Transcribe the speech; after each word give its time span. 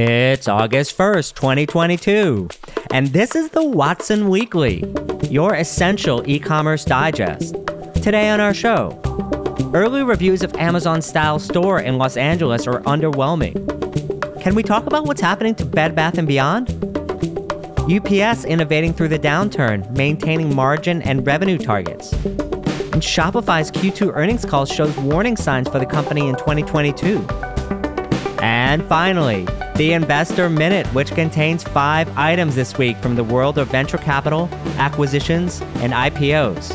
It's 0.00 0.46
August 0.46 0.96
1st, 0.96 1.34
2022, 1.34 2.48
and 2.92 3.08
this 3.08 3.34
is 3.34 3.48
the 3.48 3.64
Watson 3.64 4.28
Weekly, 4.28 4.84
your 5.28 5.56
essential 5.56 6.22
e 6.24 6.38
commerce 6.38 6.84
digest. 6.84 7.56
Today 8.00 8.30
on 8.30 8.38
our 8.38 8.54
show, 8.54 8.96
early 9.74 10.04
reviews 10.04 10.44
of 10.44 10.54
Amazon 10.54 11.02
style 11.02 11.40
store 11.40 11.80
in 11.80 11.98
Los 11.98 12.16
Angeles 12.16 12.68
are 12.68 12.80
underwhelming. 12.82 13.56
Can 14.40 14.54
we 14.54 14.62
talk 14.62 14.86
about 14.86 15.04
what's 15.04 15.20
happening 15.20 15.56
to 15.56 15.64
Bed 15.64 15.96
Bath 15.96 16.24
& 16.26 16.26
Beyond? 16.26 16.68
UPS 17.90 18.44
innovating 18.44 18.92
through 18.92 19.08
the 19.08 19.18
downturn, 19.18 19.90
maintaining 19.96 20.54
margin 20.54 21.02
and 21.02 21.26
revenue 21.26 21.58
targets. 21.58 22.12
And 22.12 23.02
Shopify's 23.02 23.72
Q2 23.72 24.14
earnings 24.14 24.44
call 24.44 24.64
shows 24.64 24.96
warning 24.98 25.36
signs 25.36 25.68
for 25.68 25.80
the 25.80 25.86
company 25.86 26.28
in 26.28 26.36
2022. 26.36 27.47
And 28.68 28.84
finally, 28.84 29.46
the 29.76 29.94
Investor 29.94 30.50
Minute, 30.50 30.86
which 30.88 31.12
contains 31.12 31.64
five 31.64 32.06
items 32.18 32.54
this 32.54 32.76
week 32.76 32.98
from 32.98 33.16
the 33.16 33.24
world 33.24 33.56
of 33.56 33.68
venture 33.68 33.96
capital, 33.96 34.46
acquisitions, 34.76 35.62
and 35.76 35.94
IPOs. 35.94 36.68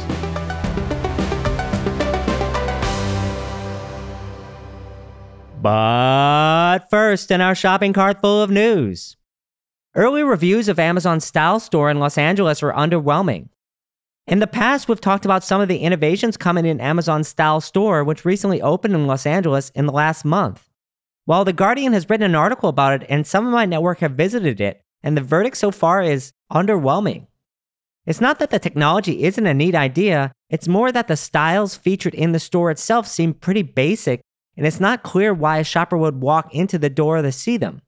But 5.61 6.89
first, 6.89 7.29
in 7.29 7.41
our 7.41 7.53
shopping 7.53 7.93
cart 7.93 8.19
full 8.21 8.41
of 8.41 8.49
news. 8.49 9.15
Early 9.93 10.23
reviews 10.23 10.67
of 10.67 10.79
Amazon's 10.79 11.25
style 11.25 11.59
store 11.59 11.91
in 11.91 11.99
Los 11.99 12.17
Angeles 12.17 12.63
are 12.63 12.73
underwhelming. 12.73 13.49
In 14.25 14.39
the 14.39 14.47
past, 14.47 14.89
we've 14.89 14.99
talked 14.99 15.25
about 15.25 15.43
some 15.43 15.61
of 15.61 15.67
the 15.67 15.77
innovations 15.77 16.37
coming 16.37 16.65
in 16.65 16.81
Amazon's 16.81 17.27
style 17.27 17.61
store, 17.61 18.03
which 18.03 18.25
recently 18.25 18.63
opened 18.63 18.95
in 18.95 19.05
Los 19.05 19.27
Angeles 19.27 19.69
in 19.75 19.85
the 19.85 19.93
last 19.93 20.25
month. 20.25 20.67
While 21.25 21.45
The 21.45 21.53
Guardian 21.53 21.93
has 21.93 22.09
written 22.09 22.25
an 22.25 22.35
article 22.35 22.67
about 22.67 23.01
it 23.01 23.07
and 23.09 23.25
some 23.25 23.45
of 23.45 23.53
my 23.53 23.65
network 23.65 23.99
have 23.99 24.11
visited 24.11 24.59
it, 24.59 24.81
and 25.01 25.15
the 25.15 25.21
verdict 25.21 25.55
so 25.55 25.71
far 25.71 26.01
is 26.01 26.33
underwhelming. 26.51 27.27
It's 28.05 28.19
not 28.19 28.39
that 28.39 28.49
the 28.49 28.59
technology 28.59 29.23
isn't 29.23 29.47
a 29.47 29.53
neat 29.53 29.73
idea, 29.73 30.33
it's 30.49 30.67
more 30.67 30.91
that 30.91 31.07
the 31.07 31.15
styles 31.15 31.77
featured 31.77 32.13
in 32.13 32.33
the 32.33 32.39
store 32.39 32.71
itself 32.71 33.07
seem 33.07 33.33
pretty 33.33 33.61
basic, 33.61 34.19
and 34.57 34.67
it's 34.67 34.81
not 34.81 35.03
clear 35.03 35.33
why 35.33 35.59
a 35.59 35.63
shopper 35.63 35.97
would 35.97 36.21
walk 36.21 36.53
into 36.53 36.77
the 36.77 36.89
door 36.89 37.21
to 37.21 37.31
see 37.31 37.55
them. 37.55 37.81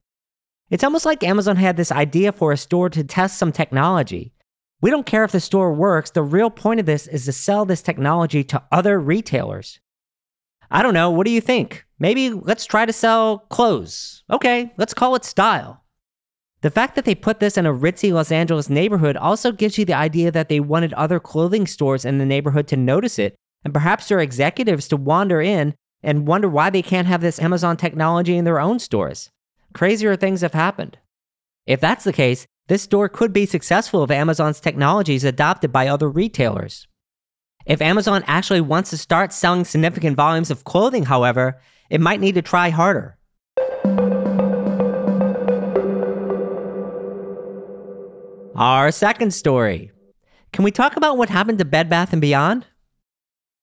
It's 0.69 0.83
almost 0.83 1.05
like 1.05 1.21
Amazon 1.21 1.57
had 1.57 1.75
this 1.75 1.91
idea 1.91 2.31
for 2.31 2.53
a 2.53 2.57
store 2.57 2.89
to 2.89 3.03
test 3.03 3.37
some 3.37 3.51
technology. 3.51 4.31
We 4.79 4.89
don't 4.89 5.05
care 5.05 5.25
if 5.25 5.33
the 5.33 5.41
store 5.41 5.73
works, 5.73 6.09
the 6.11 6.23
real 6.23 6.49
point 6.49 6.79
of 6.79 6.85
this 6.85 7.05
is 7.07 7.25
to 7.25 7.33
sell 7.33 7.65
this 7.65 7.81
technology 7.81 8.45
to 8.45 8.63
other 8.71 8.97
retailers. 8.97 9.79
I 10.71 10.81
don't 10.81 10.93
know, 10.93 11.09
what 11.09 11.25
do 11.25 11.31
you 11.31 11.41
think? 11.41 11.85
Maybe 11.99 12.29
let's 12.31 12.65
try 12.65 12.85
to 12.85 12.93
sell 12.93 13.39
clothes. 13.49 14.23
Okay, 14.29 14.73
let's 14.77 14.93
call 14.93 15.15
it 15.15 15.23
style. 15.23 15.83
The 16.61 16.71
fact 16.71 16.95
that 16.95 17.05
they 17.05 17.15
put 17.15 17.39
this 17.39 17.57
in 17.57 17.65
a 17.65 17.73
ritzy 17.73 18.11
Los 18.11 18.31
Angeles 18.31 18.69
neighborhood 18.69 19.15
also 19.17 19.51
gives 19.51 19.77
you 19.77 19.85
the 19.85 19.93
idea 19.93 20.31
that 20.31 20.49
they 20.49 20.59
wanted 20.59 20.93
other 20.93 21.19
clothing 21.19 21.67
stores 21.67 22.05
in 22.05 22.17
the 22.17 22.25
neighborhood 22.25 22.67
to 22.69 22.75
notice 22.75 23.19
it, 23.19 23.35
and 23.63 23.73
perhaps 23.73 24.07
their 24.07 24.19
executives 24.19 24.87
to 24.87 24.97
wander 24.97 25.41
in 25.41 25.75
and 26.01 26.27
wonder 26.27 26.49
why 26.49 26.69
they 26.69 26.81
can't 26.81 27.07
have 27.07 27.21
this 27.21 27.39
Amazon 27.39 27.77
technology 27.77 28.35
in 28.35 28.45
their 28.45 28.59
own 28.59 28.79
stores. 28.79 29.29
Crazier 29.73 30.15
things 30.15 30.41
have 30.41 30.53
happened. 30.53 30.97
If 31.65 31.79
that's 31.81 32.03
the 32.03 32.13
case, 32.13 32.47
this 32.67 32.83
store 32.83 33.09
could 33.09 33.31
be 33.31 33.45
successful 33.45 34.03
if 34.03 34.11
Amazon's 34.11 34.59
technology 34.59 35.15
is 35.15 35.23
adopted 35.23 35.71
by 35.71 35.87
other 35.87 36.09
retailers. 36.09 36.87
If 37.65 37.81
Amazon 37.81 38.23
actually 38.27 38.61
wants 38.61 38.91
to 38.91 38.97
start 38.97 39.33
selling 39.33 39.65
significant 39.65 40.15
volumes 40.15 40.51
of 40.51 40.63
clothing, 40.65 41.05
however, 41.05 41.59
it 41.89 41.99
might 41.99 42.19
need 42.19 42.35
to 42.35 42.43
try 42.43 42.69
harder. 42.69 43.17
Our 48.55 48.91
second 48.91 49.33
story. 49.33 49.91
Can 50.53 50.63
we 50.63 50.71
talk 50.71 50.95
about 50.95 51.17
what 51.17 51.29
happened 51.29 51.57
to 51.57 51.65
Bed 51.65 51.89
Bath 51.89 52.17
& 52.19 52.19
Beyond? 52.19 52.67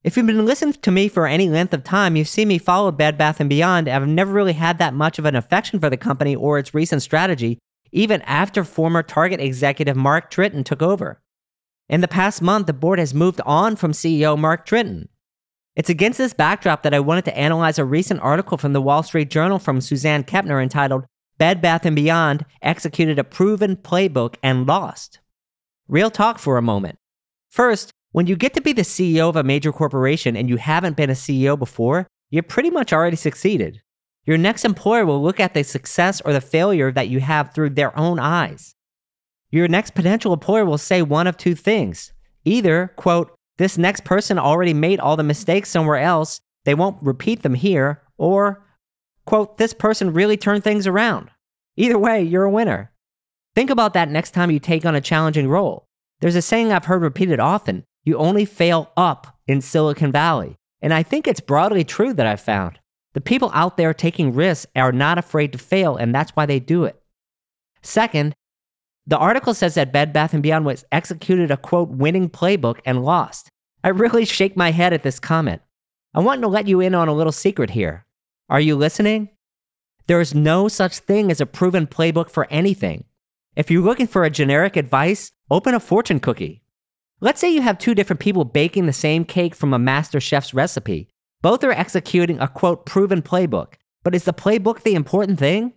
If 0.02 0.16
you've 0.16 0.26
been 0.26 0.44
listening 0.44 0.74
to 0.74 0.91
me 0.91 1.06
for 1.06 1.28
any 1.28 1.48
length 1.48 1.72
of 1.72 1.84
time, 1.84 2.16
you've 2.16 2.26
seen 2.26 2.48
me 2.48 2.58
follow 2.58 2.91
Bed 2.91 3.16
Bath 3.16 3.41
& 3.46 3.48
Beyond. 3.48 3.88
I've 3.88 4.08
never 4.08 4.32
really 4.32 4.54
had 4.54 4.78
that 4.78 4.94
much 4.94 5.20
of 5.20 5.26
an 5.26 5.36
affection 5.36 5.78
for 5.78 5.88
the 5.88 5.96
company 5.96 6.34
or 6.34 6.58
its 6.58 6.74
recent 6.74 7.02
strategy, 7.02 7.60
even 7.92 8.20
after 8.22 8.64
former 8.64 9.04
Target 9.04 9.41
executive 9.41 9.96
Mark 9.96 10.28
Tritton 10.28 10.64
took 10.64 10.82
over. 10.82 11.22
In 11.92 12.00
the 12.00 12.08
past 12.08 12.41
month, 12.41 12.69
the 12.69 12.72
board 12.72 12.98
has 12.98 13.12
moved 13.12 13.42
on 13.44 13.76
from 13.76 13.92
CEO 13.92 14.38
Mark 14.38 14.64
Tritton. 14.64 15.08
It's 15.76 15.91
against 15.91 16.16
this 16.16 16.32
backdrop 16.32 16.84
that 16.84 16.94
I 16.94 17.00
wanted 17.00 17.26
to 17.26 17.36
analyze 17.36 17.78
a 17.78 17.84
recent 17.84 18.19
article 18.20 18.56
from 18.56 18.72
the 18.72 18.80
Wall 18.80 19.03
Street 19.03 19.28
Journal 19.28 19.58
from 19.58 19.82
Suzanne 19.82 20.25
Kapner 20.25 20.62
entitled 20.62 21.04
Bed 21.36 21.60
Bath 21.60 21.82
& 21.82 21.94
Beyond 21.94 22.47
executed 22.62 23.19
a 23.19 23.25
proven 23.25 23.76
playbook 23.76 24.36
and 24.42 24.66
lost. 24.66 25.20
Real 25.86 26.10
talk 26.10 26.38
for 26.38 26.56
a 26.56 26.62
moment. 26.62 26.97
First, 27.50 27.91
when 28.12 28.26
you 28.26 28.36
get 28.36 28.54
to 28.54 28.62
be 28.62 28.72
the 28.72 28.80
CEO 28.80 29.28
of 29.28 29.36
a 29.36 29.44
major 29.44 29.70
corporation 29.70 30.34
and 30.34 30.48
you 30.48 30.56
haven't 30.56 30.97
been 30.97 31.10
a 31.10 31.12
CEO 31.12 31.59
before, 31.59 32.06
you're 32.30 32.42
pretty 32.42 32.70
much 32.70 32.94
already 32.94 33.16
succeeded. 33.16 33.82
Your 34.24 34.38
next 34.38 34.64
employer 34.64 35.04
will 35.04 35.22
look 35.22 35.38
at 35.38 35.53
the 35.53 35.62
success 35.62 36.22
or 36.22 36.32
the 36.32 36.41
failure 36.41 36.91
that 36.91 37.09
you 37.09 37.20
have 37.20 37.53
through 37.53 37.70
their 37.70 37.94
own 37.98 38.19
eyes. 38.19 38.76
Your 39.52 39.68
next 39.68 39.94
potential 39.94 40.32
employer 40.32 40.64
will 40.64 40.78
say 40.78 41.02
one 41.02 41.28
of 41.28 41.36
two 41.36 41.54
things. 41.54 42.12
Either, 42.44 42.92
quote, 42.96 43.32
this 43.58 43.78
next 43.78 44.02
person 44.02 44.38
already 44.38 44.74
made 44.74 44.98
all 44.98 45.16
the 45.16 45.22
mistakes 45.22 45.68
somewhere 45.70 45.98
else, 45.98 46.40
they 46.64 46.74
won't 46.74 47.02
repeat 47.02 47.42
them 47.42 47.54
here, 47.54 48.02
or, 48.18 48.66
quote, 49.26 49.58
this 49.58 49.74
person 49.74 50.12
really 50.12 50.36
turned 50.36 50.64
things 50.64 50.88
around. 50.88 51.30
Either 51.76 51.98
way, 51.98 52.22
you're 52.22 52.44
a 52.44 52.50
winner. 52.50 52.91
Think 53.54 53.70
about 53.70 53.94
that 53.94 54.10
next 54.10 54.32
time 54.32 54.50
you 54.50 54.58
take 54.58 54.84
on 54.84 54.96
a 54.96 55.00
challenging 55.00 55.48
role. 55.48 55.86
There's 56.20 56.36
a 56.36 56.42
saying 56.42 56.72
I've 56.72 56.86
heard 56.86 57.02
repeated 57.02 57.38
often 57.38 57.84
you 58.04 58.16
only 58.16 58.44
fail 58.44 58.91
up 58.96 59.38
in 59.46 59.60
Silicon 59.60 60.10
Valley. 60.10 60.56
And 60.80 60.92
I 60.92 61.02
think 61.02 61.28
it's 61.28 61.41
broadly 61.41 61.84
true 61.84 62.12
that 62.14 62.26
I've 62.26 62.41
found. 62.41 62.80
The 63.14 63.20
people 63.20 63.50
out 63.54 63.76
there 63.76 63.94
taking 63.94 64.34
risks 64.34 64.66
are 64.74 64.91
not 64.91 65.18
afraid 65.18 65.52
to 65.52 65.58
fail, 65.58 65.96
and 65.96 66.14
that's 66.14 66.32
why 66.32 66.46
they 66.46 66.58
do 66.58 66.84
it. 66.84 67.00
Second, 67.82 68.34
the 69.06 69.18
article 69.18 69.54
says 69.54 69.74
that 69.74 69.92
Bed 69.92 70.12
Bath 70.12 70.40
& 70.40 70.42
Beyond 70.42 70.64
was 70.64 70.84
executed 70.92 71.50
a 71.50 71.56
quote 71.56 71.88
winning 71.88 72.30
playbook 72.30 72.78
and 72.84 73.04
lost. 73.04 73.48
I 73.82 73.88
really 73.88 74.24
shake 74.24 74.56
my 74.56 74.70
head 74.70 74.92
at 74.92 75.02
this 75.02 75.18
comment. 75.18 75.60
I 76.14 76.20
want 76.20 76.42
to 76.42 76.48
let 76.48 76.68
you 76.68 76.80
in 76.80 76.94
on 76.94 77.08
a 77.08 77.14
little 77.14 77.32
secret 77.32 77.70
here. 77.70 78.06
Are 78.48 78.60
you 78.60 78.76
listening? 78.76 79.30
There 80.06 80.20
is 80.20 80.34
no 80.34 80.68
such 80.68 80.98
thing 80.98 81.30
as 81.30 81.41
a 81.41 81.46
proven 81.46 81.86
playbook 81.86 82.30
for 82.30 82.46
anything. 82.50 83.04
If 83.56 83.70
you're 83.70 83.82
looking 83.82 84.06
for 84.06 84.24
a 84.24 84.30
generic 84.30 84.76
advice, 84.76 85.32
open 85.50 85.74
a 85.74 85.80
fortune 85.80 86.20
cookie. 86.20 86.62
Let's 87.20 87.41
say 87.41 87.52
you 87.52 87.62
have 87.62 87.78
two 87.78 87.94
different 87.94 88.20
people 88.20 88.44
baking 88.44 88.86
the 88.86 88.92
same 88.92 89.24
cake 89.24 89.54
from 89.54 89.72
a 89.72 89.78
master 89.78 90.20
chef's 90.20 90.54
recipe. 90.54 91.08
Both 91.41 91.64
are 91.64 91.72
executing 91.72 92.38
a 92.41 92.48
quote 92.48 92.86
proven 92.86 93.22
playbook. 93.22 93.74
But 94.04 94.14
is 94.14 94.24
the 94.24 94.32
playbook 94.32 94.82
the 94.82 94.94
important 94.94 95.38
thing? 95.38 95.72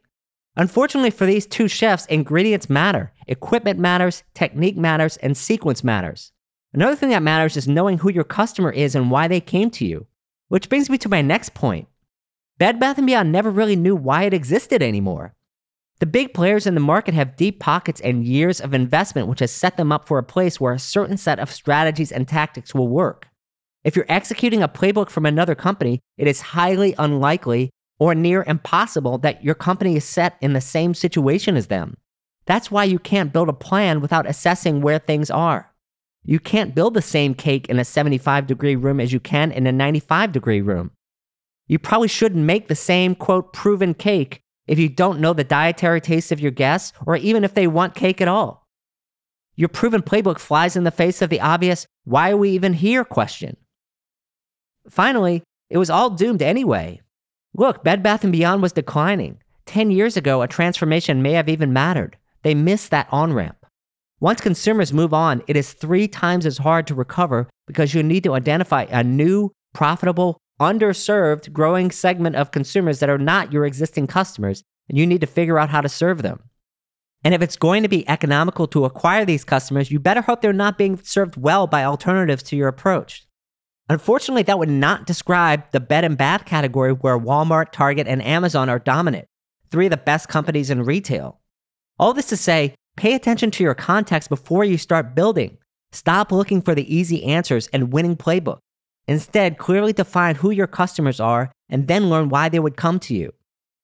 Unfortunately 0.57 1.09
for 1.09 1.25
these 1.25 1.45
two 1.45 1.67
chefs, 1.67 2.05
ingredients 2.05 2.69
matter, 2.69 3.11
equipment 3.27 3.79
matters, 3.79 4.23
technique 4.33 4.77
matters, 4.77 5.17
and 5.17 5.35
sequence 5.35 5.83
matters. 5.83 6.31
Another 6.73 6.95
thing 6.95 7.09
that 7.09 7.23
matters 7.23 7.57
is 7.57 7.67
knowing 7.67 7.97
who 7.97 8.09
your 8.09 8.23
customer 8.23 8.71
is 8.71 8.95
and 8.95 9.11
why 9.11 9.27
they 9.27 9.41
came 9.41 9.69
to 9.71 9.85
you. 9.85 10.07
Which 10.47 10.69
brings 10.69 10.89
me 10.89 10.97
to 10.99 11.09
my 11.09 11.21
next 11.21 11.53
point. 11.53 11.87
Bed 12.57 12.79
Bath 12.79 13.03
& 13.03 13.05
Beyond 13.05 13.31
never 13.31 13.51
really 13.51 13.75
knew 13.75 13.95
why 13.95 14.23
it 14.23 14.33
existed 14.33 14.81
anymore. 14.81 15.35
The 15.99 16.05
big 16.05 16.33
players 16.33 16.67
in 16.67 16.73
the 16.73 16.81
market 16.81 17.13
have 17.13 17.37
deep 17.37 17.59
pockets 17.59 18.01
and 18.01 18.25
years 18.25 18.61
of 18.61 18.73
investment, 18.73 19.27
which 19.27 19.39
has 19.39 19.51
set 19.51 19.77
them 19.77 19.91
up 19.91 20.07
for 20.07 20.17
a 20.17 20.23
place 20.23 20.59
where 20.59 20.73
a 20.73 20.79
certain 20.79 21.17
set 21.17 21.39
of 21.39 21.51
strategies 21.51 22.11
and 22.11 22.27
tactics 22.27 22.75
will 22.75 22.87
work. 22.87 23.27
If 23.83 23.95
you're 23.95 24.05
executing 24.09 24.61
a 24.61 24.67
playbook 24.67 25.09
from 25.09 25.25
another 25.25 25.55
company, 25.55 26.01
it 26.17 26.27
is 26.27 26.41
highly 26.41 26.95
unlikely 26.97 27.71
or 27.99 28.13
near 28.15 28.43
impossible 28.47 29.17
that 29.19 29.43
your 29.43 29.55
company 29.55 29.95
is 29.95 30.05
set 30.05 30.37
in 30.41 30.53
the 30.53 30.61
same 30.61 30.93
situation 30.93 31.55
as 31.55 31.67
them. 31.67 31.97
That's 32.45 32.69
why 32.69 32.83
you 32.83 32.99
can't 32.99 33.33
build 33.33 33.49
a 33.49 33.53
plan 33.53 34.01
without 34.01 34.27
assessing 34.27 34.81
where 34.81 34.99
things 34.99 35.31
are. 35.31 35.73
You 36.23 36.39
can't 36.39 36.75
build 36.75 36.93
the 36.93 37.01
same 37.01 37.35
cake 37.35 37.69
in 37.69 37.79
a 37.79 37.85
75 37.85 38.47
degree 38.47 38.75
room 38.75 38.99
as 38.99 39.13
you 39.13 39.19
can 39.19 39.51
in 39.51 39.67
a 39.67 39.71
95 39.71 40.31
degree 40.31 40.61
room. 40.61 40.91
You 41.67 41.79
probably 41.79 42.07
shouldn't 42.07 42.45
make 42.45 42.67
the 42.67 42.75
same, 42.75 43.15
quote, 43.15 43.53
proven 43.53 43.93
cake 43.93 44.41
if 44.67 44.79
you 44.79 44.89
don't 44.89 45.19
know 45.19 45.33
the 45.33 45.43
dietary 45.43 46.01
tastes 46.01 46.31
of 46.31 46.39
your 46.39 46.51
guests, 46.51 46.91
or 47.05 47.15
even 47.17 47.43
if 47.43 47.53
they 47.53 47.67
want 47.67 47.93
cake 47.93 48.19
at 48.19 48.27
all. 48.27 48.67
Your 49.55 49.69
proven 49.69 50.01
playbook 50.01 50.39
flies 50.39 50.75
in 50.75 50.83
the 50.83 50.91
face 50.91 51.21
of 51.21 51.29
the 51.29 51.39
obvious, 51.39 51.85
why 52.03 52.31
are 52.31 52.37
we 52.37 52.49
even 52.51 52.73
here 52.73 53.05
question. 53.05 53.57
Finally, 54.89 55.43
it 55.69 55.77
was 55.77 55.89
all 55.89 56.09
doomed 56.09 56.41
anyway. 56.41 57.01
Look, 57.57 57.85
Bed 57.85 58.03
Bath 58.03 58.29
& 58.29 58.31
Beyond 58.31 58.61
was 58.61 58.73
declining. 58.73 59.37
10 59.65 59.89
years 59.89 60.17
ago, 60.17 60.41
a 60.41 60.47
transformation 60.47 61.21
may 61.21 61.31
have 61.31 61.47
even 61.47 61.71
mattered. 61.71 62.17
They 62.41 62.53
missed 62.53 62.91
that 62.91 63.07
on 63.11 63.31
ramp. 63.31 63.65
Once 64.19 64.41
consumers 64.41 64.91
move 64.91 65.13
on, 65.13 65.41
it 65.47 65.55
is 65.55 65.71
three 65.71 66.05
times 66.05 66.45
as 66.45 66.57
hard 66.57 66.85
to 66.87 66.93
recover 66.93 67.49
because 67.65 67.93
you 67.93 68.03
need 68.03 68.25
to 68.25 68.33
identify 68.33 68.83
a 68.89 69.05
new, 69.05 69.53
profitable, 69.73 70.37
underserved 70.59 71.53
growing 71.53 71.91
segment 71.91 72.35
of 72.35 72.51
consumers 72.51 72.99
that 72.99 73.09
are 73.09 73.17
not 73.17 73.53
your 73.53 73.65
existing 73.65 74.07
customers 74.07 74.61
and 74.89 74.97
you 74.97 75.07
need 75.07 75.21
to 75.21 75.27
figure 75.27 75.57
out 75.57 75.69
how 75.69 75.79
to 75.79 75.87
serve 75.87 76.23
them. 76.23 76.43
And 77.23 77.33
if 77.33 77.41
it's 77.41 77.55
going 77.55 77.83
to 77.83 77.89
be 77.89 78.07
economical 78.09 78.67
to 78.67 78.83
acquire 78.83 79.23
these 79.23 79.45
customers, 79.45 79.89
you 79.89 79.99
better 79.99 80.21
hope 80.21 80.41
they're 80.41 80.51
not 80.51 80.77
being 80.77 81.01
served 81.01 81.37
well 81.37 81.67
by 81.67 81.85
alternatives 81.85 82.43
to 82.43 82.57
your 82.57 82.67
approach. 82.67 83.24
Unfortunately, 83.87 84.43
that 84.43 84.57
would 84.57 84.69
not 84.69 85.05
describe 85.05 85.69
the 85.71 85.79
bed 85.79 86.03
and 86.03 86.17
bath 86.17 86.45
category 86.45 86.91
where 86.91 87.19
Walmart, 87.19 87.71
Target, 87.71 88.07
and 88.07 88.23
Amazon 88.23 88.67
are 88.67 88.79
dominant, 88.79 89.27
three 89.69 89.85
of 89.85 89.91
the 89.91 89.97
best 89.97 90.27
companies 90.27 90.69
in 90.69 90.83
retail. 90.83 91.39
All 91.99 92.13
this 92.13 92.27
to 92.27 92.37
say, 92.37 92.73
pay 92.97 93.13
attention 93.13 93.51
to 93.51 93.63
your 93.63 93.75
context 93.75 94.29
before 94.29 94.63
you 94.65 94.77
start 94.77 95.13
building. 95.15 95.57
Stop 95.91 96.31
looking 96.31 96.61
for 96.61 96.73
the 96.73 96.93
easy 96.93 97.23
answers 97.23 97.67
and 97.67 97.93
winning 97.93 98.17
playbook. 98.17 98.57
Instead, 99.07 99.59
clearly 99.59 99.93
define 99.93 100.35
who 100.35 100.49
your 100.49 100.67
customers 100.67 101.19
are 101.19 101.51
and 101.69 101.87
then 101.87 102.09
learn 102.09 102.29
why 102.29 102.49
they 102.49 102.59
would 102.59 102.75
come 102.75 102.99
to 102.99 103.13
you. 103.13 103.31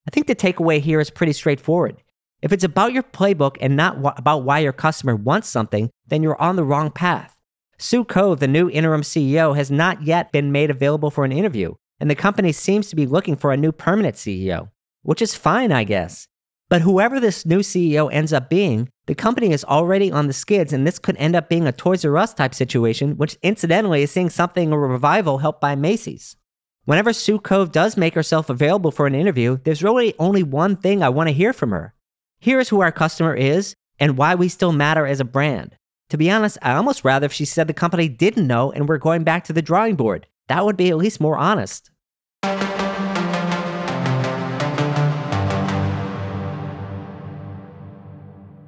I 0.07 0.11
think 0.11 0.25
the 0.25 0.35
takeaway 0.35 0.81
here 0.81 0.99
is 0.99 1.11
pretty 1.11 1.33
straightforward. 1.33 2.01
If 2.41 2.51
it's 2.51 2.63
about 2.63 2.91
your 2.91 3.03
playbook 3.03 3.57
and 3.61 3.75
not 3.75 3.97
wh- 3.97 4.17
about 4.17 4.43
why 4.43 4.59
your 4.59 4.73
customer 4.73 5.15
wants 5.15 5.47
something, 5.47 5.91
then 6.07 6.23
you're 6.23 6.41
on 6.41 6.55
the 6.55 6.63
wrong 6.63 6.89
path. 6.89 7.37
Sue 7.81 8.03
Gove, 8.03 8.39
the 8.39 8.47
new 8.47 8.69
interim 8.69 9.01
CEO, 9.01 9.55
has 9.55 9.71
not 9.71 10.03
yet 10.03 10.31
been 10.31 10.51
made 10.51 10.69
available 10.69 11.09
for 11.09 11.25
an 11.25 11.31
interview, 11.31 11.73
and 11.99 12.11
the 12.11 12.15
company 12.15 12.51
seems 12.51 12.87
to 12.87 12.95
be 12.95 13.07
looking 13.07 13.35
for 13.35 13.51
a 13.51 13.57
new 13.57 13.71
permanent 13.71 14.15
CEO, 14.15 14.69
which 15.01 15.19
is 15.19 15.33
fine, 15.33 15.71
I 15.71 15.83
guess. 15.83 16.27
But 16.69 16.83
whoever 16.83 17.19
this 17.19 17.43
new 17.43 17.61
CEO 17.61 18.07
ends 18.13 18.33
up 18.33 18.51
being, 18.51 18.87
the 19.07 19.15
company 19.15 19.51
is 19.51 19.65
already 19.65 20.11
on 20.11 20.27
the 20.27 20.31
skids, 20.33 20.71
and 20.71 20.85
this 20.85 20.99
could 20.99 21.17
end 21.17 21.35
up 21.35 21.49
being 21.49 21.65
a 21.65 21.71
Toys 21.71 22.05
R 22.05 22.19
Us 22.19 22.35
type 22.35 22.53
situation, 22.53 23.17
which 23.17 23.39
incidentally 23.41 24.03
is 24.03 24.11
seeing 24.11 24.29
something 24.29 24.71
a 24.71 24.77
revival 24.77 25.39
helped 25.39 25.59
by 25.59 25.73
Macy's. 25.73 26.37
Whenever 26.85 27.11
Sue 27.11 27.39
Gove 27.39 27.71
does 27.71 27.97
make 27.97 28.13
herself 28.13 28.47
available 28.51 28.91
for 28.91 29.07
an 29.07 29.15
interview, 29.15 29.57
there's 29.63 29.81
really 29.81 30.13
only 30.19 30.43
one 30.43 30.75
thing 30.75 31.01
I 31.01 31.09
want 31.09 31.29
to 31.29 31.33
hear 31.33 31.51
from 31.51 31.71
her. 31.71 31.95
Here's 32.39 32.69
who 32.69 32.81
our 32.81 32.91
customer 32.91 33.33
is 33.33 33.75
and 33.99 34.19
why 34.19 34.35
we 34.35 34.49
still 34.49 34.71
matter 34.71 35.07
as 35.07 35.19
a 35.19 35.25
brand. 35.25 35.77
To 36.11 36.17
be 36.17 36.29
honest, 36.29 36.57
I 36.61 36.73
almost 36.73 37.05
rather 37.05 37.25
if 37.25 37.31
she 37.31 37.45
said 37.45 37.67
the 37.67 37.73
company 37.73 38.09
didn't 38.09 38.45
know 38.45 38.69
and 38.69 38.89
we're 38.89 38.97
going 38.97 39.23
back 39.23 39.45
to 39.45 39.53
the 39.53 39.61
drawing 39.61 39.95
board. 39.95 40.27
That 40.49 40.65
would 40.65 40.75
be 40.75 40.89
at 40.89 40.97
least 40.97 41.21
more 41.21 41.37
honest. 41.37 41.89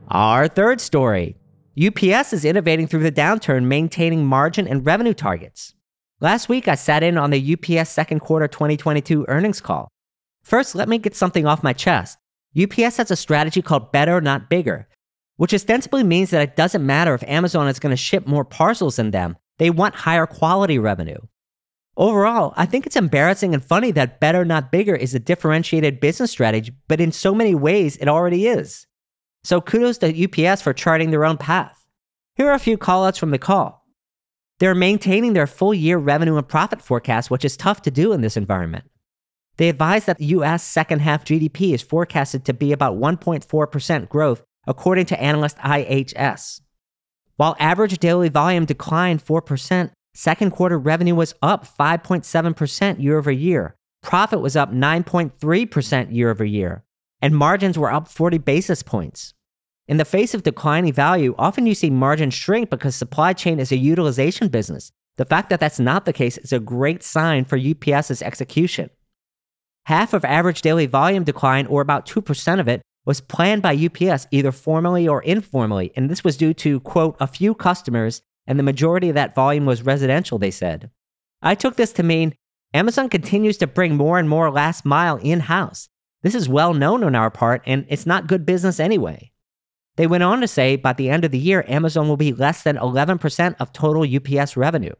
Our 0.07 0.48
third 0.48 0.80
story 0.80 1.36
UPS 1.78 2.31
is 2.31 2.45
innovating 2.45 2.88
through 2.88 3.04
the 3.04 3.12
downturn, 3.12 3.66
maintaining 3.66 4.25
margin 4.25 4.66
and 4.66 4.86
revenue 4.86 5.13
targets. 5.13 5.74
Last 6.22 6.48
week, 6.48 6.69
I 6.69 6.75
sat 6.75 7.04
in 7.04 7.18
on 7.18 7.31
the 7.31 7.57
UPS 7.57 7.89
second 7.89 8.22
quarter 8.22 8.48
2022 8.48 9.25
earnings 9.28 9.60
call. 9.60 9.89
First, 10.44 10.75
let 10.75 10.88
me 10.88 10.98
get 10.98 11.13
something 11.13 11.46
off 11.46 11.62
my 11.62 11.74
chest. 11.74 12.18
UPS 12.57 12.96
has 12.96 13.12
a 13.12 13.18
strategy 13.18 13.62
called 13.62 13.92
better, 13.92 14.22
not 14.22 14.50
bigger, 14.50 14.88
which 15.38 15.53
ostensibly 15.53 16.03
means 16.03 16.30
that 16.30 16.41
it 16.41 16.56
doesn't 16.56 16.85
matter 16.85 17.13
if 17.13 17.24
Amazon 17.24 17.68
is 17.68 17.80
going 17.80 17.91
to 17.91 17.97
ship 17.97 18.27
more 18.27 18.45
parcels 18.45 18.97
than 18.97 19.12
them, 19.12 19.38
they 19.57 19.69
want 19.69 19.95
higher 19.95 20.25
quality 20.25 20.80
revenue. 20.80 21.19
Overall, 21.95 22.53
I 22.57 22.65
think 22.65 22.88
it's 22.88 22.95
embarrassing 22.95 23.53
and 23.53 23.63
funny 23.63 23.91
that 23.91 24.19
better, 24.19 24.44
not 24.44 24.71
bigger 24.71 24.95
is 24.95 25.13
a 25.13 25.19
differentiated 25.19 26.00
business 26.00 26.31
strategy, 26.31 26.74
but 26.88 27.00
in 27.00 27.12
so 27.12 27.35
many 27.35 27.53
ways, 27.53 27.97
it 27.97 28.07
already 28.07 28.47
is. 28.47 28.88
So 29.44 29.62
kudos 29.62 30.00
to 30.00 30.47
UPS 30.47 30.62
for 30.62 30.74
charting 30.74 31.12
their 31.12 31.25
own 31.25 31.38
path. 31.38 31.86
Here 32.36 32.47
are 32.50 32.53
a 32.53 32.59
few 32.59 32.77
callouts 32.77 33.19
from 33.19 33.29
the 33.29 33.38
call. 33.38 33.86
They're 34.59 34.74
maintaining 34.74 35.33
their 35.33 35.45
full 35.45 35.74
year 35.74 35.97
revenue 35.97 36.38
and 36.38 36.47
profit 36.47 36.81
forecast, 36.81 37.29
which 37.29 37.45
is 37.45 37.57
tough 37.57 37.81
to 37.83 37.91
do 37.91 38.12
in 38.13 38.21
this 38.21 38.38
environment. 38.38 38.86
They 39.57 39.69
advise 39.69 40.06
that 40.06 40.18
the 40.18 40.25
US 40.25 40.63
second 40.63 41.00
half 41.00 41.25
GDP 41.25 41.74
is 41.74 41.81
forecasted 41.81 42.45
to 42.45 42.53
be 42.53 42.71
about 42.71 42.97
1.4% 42.97 44.09
growth 44.09 44.44
according 44.68 45.06
to 45.07 45.21
analyst 45.21 45.57
IHS. 45.57 46.62
While 47.36 47.56
average 47.60 47.98
daily 47.98 48.30
volume 48.30 48.65
declined 48.65 49.25
4%, 49.25 49.92
second 50.13 50.51
quarter 50.51 50.77
revenue 50.77 51.15
was 51.15 51.33
up 51.42 51.65
5.7% 51.65 53.01
year 53.01 53.18
over 53.18 53.31
year. 53.31 53.75
Profit 54.01 54.42
was 54.42 54.56
up 54.56 54.71
9.3% 54.71 56.13
year 56.15 56.30
over 56.30 56.45
year, 56.45 56.83
and 57.21 57.36
margins 57.36 57.77
were 57.77 57.92
up 57.92 58.07
40 58.07 58.38
basis 58.38 58.83
points. 58.83 59.33
In 59.88 59.98
the 59.98 60.06
face 60.06 60.33
of 60.33 60.44
declining 60.44 60.94
value, 60.94 61.36
often 61.38 61.65
you 61.65 61.75
see 61.75 61.89
margins 61.89 62.33
shrink 62.33 62.69
because 62.69 62.95
supply 62.95 63.33
chain 63.33 63.60
is 63.60 63.71
a 63.71 63.77
utilization 63.77 64.48
business. 64.48 64.92
The 65.18 65.25
fact 65.25 65.50
that 65.50 65.60
that's 65.60 65.80
not 65.80 66.06
the 66.06 66.13
case 66.13 66.38
is 66.38 66.54
a 66.54 66.60
great 66.60 67.04
sign 67.04 67.45
for 67.45 67.57
UPS's 67.57 68.21
execution. 68.21 68.89
Half 69.86 70.13
of 70.13 70.24
average 70.24 70.62
daily 70.62 70.86
volume 70.86 71.24
decline, 71.24 71.65
or 71.68 71.81
about 71.81 72.06
2% 72.06 72.60
of 72.60 72.68
it, 72.68 72.81
was 73.05 73.21
planned 73.21 73.61
by 73.61 73.75
UPS 73.75 74.27
either 74.31 74.51
formally 74.51 75.07
or 75.07 75.21
informally, 75.23 75.91
and 75.95 76.09
this 76.09 76.23
was 76.23 76.38
due 76.38 76.53
to, 76.53 76.79
quote, 76.79 77.15
a 77.19 77.27
few 77.27 77.53
customers, 77.53 78.21
and 78.47 78.57
the 78.57 78.63
majority 78.63 79.09
of 79.09 79.15
that 79.15 79.35
volume 79.35 79.65
was 79.65 79.83
residential, 79.83 80.38
they 80.38 80.51
said. 80.51 80.89
I 81.41 81.55
took 81.55 81.75
this 81.75 81.94
to 81.94 82.03
mean 82.03 82.35
Amazon 82.73 83.09
continues 83.09 83.57
to 83.57 83.67
bring 83.67 83.95
more 83.95 84.17
and 84.17 84.27
more 84.27 84.50
last 84.50 84.85
mile 84.85 85.17
in 85.17 85.41
house. 85.41 85.89
This 86.23 86.33
is 86.33 86.47
well 86.47 86.73
known 86.73 87.03
on 87.03 87.15
our 87.15 87.29
part, 87.29 87.61
and 87.65 87.85
it's 87.89 88.05
not 88.05 88.27
good 88.27 88.45
business 88.45 88.79
anyway. 88.79 89.31
They 89.95 90.07
went 90.07 90.23
on 90.23 90.41
to 90.41 90.47
say 90.47 90.75
by 90.75 90.94
the 90.94 91.09
end 91.09 91.23
of 91.23 91.31
the 91.31 91.38
year, 91.38 91.65
Amazon 91.67 92.07
will 92.07 92.17
be 92.17 92.33
less 92.33 92.63
than 92.63 92.77
11% 92.77 93.55
of 93.59 93.73
total 93.73 94.03
UPS 94.03 94.57
revenue. 94.57 94.94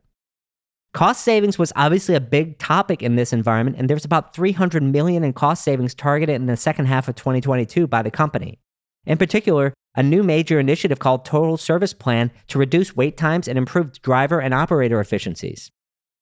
Cost 0.94 1.24
savings 1.24 1.58
was 1.58 1.74
obviously 1.76 2.14
a 2.14 2.22
big 2.22 2.60
topic 2.60 3.02
in 3.02 3.16
this 3.16 3.34
environment, 3.34 3.78
and 3.80 3.90
there's 3.90 4.06
about 4.06 4.36
300 4.36 4.84
million 4.84 5.24
in 5.24 5.34
cost 5.34 5.64
savings 5.64 5.96
targeted 5.96 6.36
in 6.36 6.46
the 6.46 6.56
second 6.56 6.86
half 6.86 7.08
of 7.08 7.16
2022 7.16 7.88
by 7.88 8.04
the 8.04 8.12
company. 8.12 8.60
In 9.08 9.18
particular, 9.18 9.74
a 9.96 10.04
new 10.04 10.22
major 10.22 10.60
initiative 10.60 11.00
called 11.00 11.26
Total 11.26 11.58
Service 11.58 11.94
Plan 11.94 12.30
to 12.48 12.60
reduce 12.60 12.96
wait 12.96 13.18
times 13.18 13.48
and 13.48 13.58
improve 13.58 14.00
driver 14.04 14.40
and 14.40 14.54
operator 14.54 15.00
efficiencies. 15.00 15.72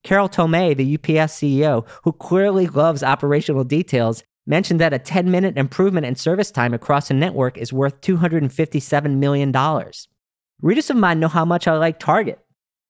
Carol 0.05 0.29
Tomé, 0.29 0.75
the 0.75 0.95
UPS 0.95 1.33
CEO, 1.33 1.85
who 2.03 2.13
clearly 2.13 2.67
loves 2.67 3.03
operational 3.03 3.65
details, 3.65 4.23
mentioned 4.47 4.79
that 4.79 4.93
a 4.93 4.99
10 4.99 5.29
minute 5.29 5.57
improvement 5.57 6.05
in 6.05 6.15
service 6.15 6.49
time 6.49 6.73
across 6.73 7.09
the 7.09 7.13
network 7.13 7.57
is 7.57 7.73
worth 7.73 7.99
$257 7.99 9.17
million. 9.17 9.51
Readers 10.61 10.89
of 10.89 10.95
mine 10.95 11.19
know 11.19 11.27
how 11.27 11.43
much 11.43 11.67
I 11.67 11.75
like 11.75 11.99
Target. 11.99 12.40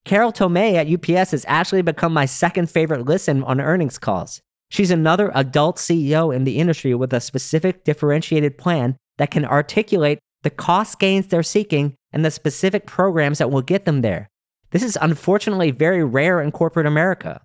Carol 0.04 0.34
Tomé 0.34 0.74
at 0.74 0.88
UPS 0.92 1.32
has 1.32 1.46
actually 1.48 1.84
become 1.84 2.14
my 2.14 2.26
second 2.26 2.70
favorite 2.70 3.06
listen 3.06 3.44
on 3.44 3.62
earnings 3.62 4.00
calls. 4.00 4.42
She's 4.70 4.92
another 4.92 5.32
adult 5.36 5.78
CEO 5.78 6.34
in 6.34 6.44
the 6.44 6.58
industry 6.58 6.96
with 6.96 7.14
a 7.14 7.22
specific 7.22 7.84
differentiated 7.84 8.58
plan 8.58 8.96
that 9.18 9.32
can 9.32 9.46
articulate 9.46 10.20
the 10.44 10.50
cost 10.50 11.00
gains 11.00 11.28
they're 11.28 11.44
seeking 11.44 11.94
and 12.12 12.26
the 12.26 12.32
specific 12.32 12.88
programs 12.88 13.38
that 13.38 13.52
will 13.52 13.62
get 13.62 13.86
them 13.86 14.02
there. 14.02 14.28
This 14.72 14.82
is 14.82 14.98
unfortunately 15.02 15.72
very 15.72 16.04
rare 16.04 16.42
in 16.42 16.52
corporate 16.52 16.88
America. 16.88 17.42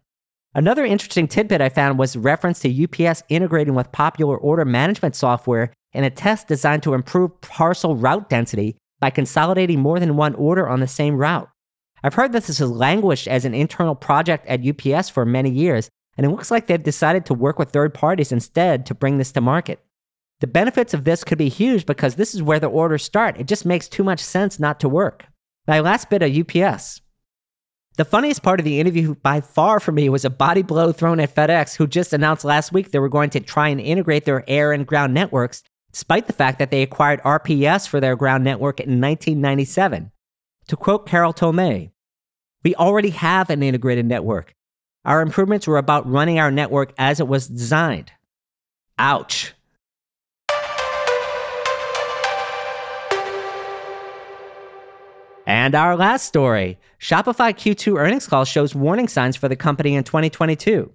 Another 0.55 0.87
interesting 0.87 1.29
tidbit 1.29 1.61
I 1.61 1.69
found 1.69 1.99
was 1.99 2.17
reference 2.17 2.61
to 2.61 2.85
UPS 2.85 3.23
integrating 3.29 3.75
with 3.75 3.93
popular 3.93 4.39
order 4.39 4.65
management 4.65 5.15
software 5.15 5.73
in 5.93 6.05
a 6.05 6.11
test 6.11 6.49
designed 6.49 6.83
to 6.85 6.95
improve 6.95 7.39
parcel 7.43 7.97
route 7.97 8.31
density 8.31 8.77
by 8.99 9.11
consolidating 9.11 9.81
more 9.81 10.01
than 10.01 10.17
one 10.17 10.35
order 10.37 10.67
on 10.67 10.81
the 10.81 10.89
same 10.89 11.17
route. 11.17 11.51
I've 12.03 12.15
heard 12.15 12.33
that 12.33 12.45
this 12.45 12.59
has 12.59 12.71
languished 12.71 13.27
as 13.29 13.45
an 13.45 13.55
internal 13.55 13.95
project 13.95 14.47
at 14.47 14.67
UPS 14.67 15.09
for 15.09 15.25
many 15.25 15.51
years, 15.51 15.89
and 16.17 16.27
it 16.27 16.31
looks 16.31 16.51
like 16.51 16.67
they've 16.67 16.83
decided 16.83 17.27
to 17.27 17.35
work 17.35 17.59
with 17.59 17.71
third 17.71 17.95
parties 17.95 18.33
instead 18.33 18.87
to 18.87 18.95
bring 18.95 19.19
this 19.19 19.33
to 19.33 19.41
market. 19.41 19.81
The 20.41 20.47
benefits 20.47 20.93
of 20.93 21.05
this 21.05 21.25
could 21.25 21.39
be 21.39 21.49
huge 21.49 21.87
because 21.87 22.15
this 22.15 22.35
is 22.35 22.43
where 22.43 22.61
the 22.61 22.67
orders 22.67 23.03
start. 23.03 23.39
It 23.39 23.49
just 23.49 23.65
makes 23.65 23.89
too 23.89 24.05
much 24.05 24.21
sense 24.21 24.61
not 24.61 24.81
to 24.81 24.89
work. 24.89 25.27
My 25.67 25.81
last 25.81 26.11
bit 26.11 26.23
of 26.23 26.37
UPS. 26.37 27.01
The 27.97 28.05
funniest 28.05 28.43
part 28.43 28.61
of 28.61 28.65
the 28.65 28.79
interview 28.79 29.15
by 29.15 29.41
far 29.41 29.81
for 29.81 29.93
me 29.93 30.11
was 30.11 30.27
a 30.27 30.31
body 30.31 30.61
blow 30.61 30.93
thrown 30.93 31.19
at 31.19 31.35
FedEx, 31.35 31.77
who 31.77 31.87
just 31.87 32.13
announced 32.13 32.45
last 32.45 32.71
week 32.71 32.91
they 32.91 32.99
were 32.99 33.09
going 33.09 33.31
to 33.31 33.41
try 33.41 33.69
and 33.69 33.81
integrate 33.81 34.27
their 34.27 34.45
air 34.47 34.73
and 34.73 34.87
ground 34.87 35.15
networks, 35.15 35.63
despite 35.93 36.27
the 36.27 36.35
fact 36.35 36.59
that 36.59 36.71
they 36.71 36.83
acquired 36.83 37.23
RPS 37.23 37.89
for 37.89 37.99
their 37.99 38.15
ground 38.15 38.45
network 38.45 38.81
in 38.81 39.01
1997. 39.01 40.11
To 40.69 40.77
quote 40.77 41.07
Carol 41.07 41.33
Tomé, 41.33 41.93
we 42.65 42.75
already 42.75 43.11
have 43.11 43.51
an 43.51 43.63
integrated 43.63 44.05
network. 44.05 44.55
Our 45.05 45.23
improvements 45.23 45.69
were 45.69 45.79
about 45.79 46.11
running 46.11 46.41
our 46.41 46.51
network 46.51 46.93
as 46.99 47.21
it 47.21 47.29
was 47.29 47.47
designed. 47.47 48.11
Ouch. 48.99 49.53
And 55.47 55.77
our 55.77 55.95
last 55.95 56.27
story 56.27 56.79
Shopify 57.01 57.55
Q2 57.55 58.01
earnings 58.01 58.27
call 58.27 58.45
shows 58.45 58.75
warning 58.75 59.07
signs 59.07 59.37
for 59.37 59.49
the 59.49 59.55
company 59.55 59.95
in 59.95 60.03
2022. 60.03 60.91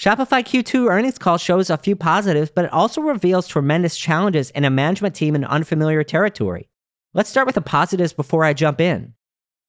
Shopify 0.00 0.42
Q2 0.42 0.88
earnings 0.88 1.18
call 1.18 1.36
shows 1.36 1.68
a 1.68 1.76
few 1.76 1.94
positives, 1.94 2.50
but 2.50 2.64
it 2.64 2.72
also 2.72 3.02
reveals 3.02 3.46
tremendous 3.46 3.98
challenges 3.98 4.48
in 4.52 4.64
a 4.64 4.70
management 4.70 5.14
team 5.14 5.34
in 5.34 5.44
unfamiliar 5.44 6.02
territory. 6.02 6.70
Let's 7.14 7.28
start 7.28 7.44
with 7.46 7.56
the 7.56 7.60
positives 7.60 8.14
before 8.14 8.42
I 8.42 8.54
jump 8.54 8.80
in. 8.80 9.12